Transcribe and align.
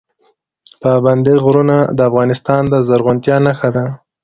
پابندی 0.81 1.35
غرونه 1.43 1.77
د 1.97 1.99
افغانستان 2.09 2.61
د 2.69 2.75
زرغونتیا 2.87 3.37
نښه 3.45 3.69
ده. 3.75 3.85